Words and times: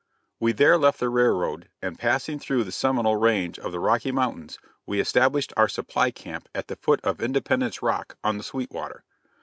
We 0.39 0.51
there 0.51 0.79
left 0.79 0.99
the 0.99 1.09
railroad, 1.09 1.69
and 1.79 1.99
passing 1.99 2.39
through 2.39 2.63
the 2.63 2.71
Seminole 2.71 3.17
range 3.17 3.59
of 3.59 3.71
the 3.71 3.79
Rocky 3.79 4.11
Mountains 4.11 4.57
we 4.87 4.99
established 4.99 5.53
our 5.55 5.67
supply 5.67 6.09
camp 6.09 6.49
at 6.55 6.69
the 6.69 6.75
foot 6.75 7.01
of 7.03 7.21
Independence 7.21 7.83
Rock 7.83 8.17
on 8.23 8.39
the 8.39 8.43
Sweetwater. 8.43 9.03